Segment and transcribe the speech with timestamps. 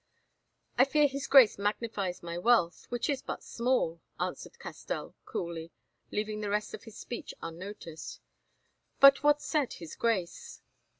[0.79, 5.69] "I fear his Grace magnifies my wealth, which is but small," answered Castell coolly,
[6.09, 8.19] leaving the rest of his speech unnoticed.
[8.99, 10.63] "But what said his Grace?"